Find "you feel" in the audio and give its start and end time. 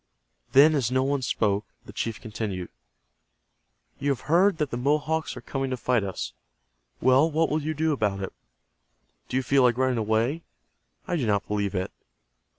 9.37-9.61